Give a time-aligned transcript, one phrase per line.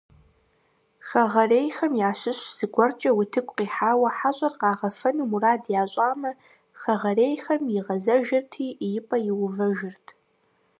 [1.07, 6.31] Хэгъэрейхэм ящыщ зыгуэркӀэ утыку къихьауэ хьэщӀэр къагъэфэну мурад ящӀамэ,
[6.81, 10.07] хэгъэрейхэм игъэзэжырти, и пӀэ иувэжырт.